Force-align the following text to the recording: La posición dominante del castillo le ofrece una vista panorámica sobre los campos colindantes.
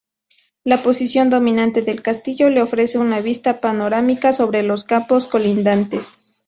La 0.63 0.81
posición 0.81 1.29
dominante 1.29 1.83
del 1.83 2.01
castillo 2.01 2.49
le 2.49 2.63
ofrece 2.63 2.97
una 2.97 3.19
vista 3.21 3.61
panorámica 3.61 4.33
sobre 4.33 4.63
los 4.63 4.83
campos 4.83 5.27
colindantes. 5.27 6.17